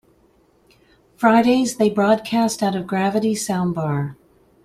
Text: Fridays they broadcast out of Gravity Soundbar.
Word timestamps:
Fridays 1.15 1.77
they 1.77 1.91
broadcast 1.91 2.63
out 2.63 2.75
of 2.75 2.87
Gravity 2.87 3.35
Soundbar. 3.35 4.15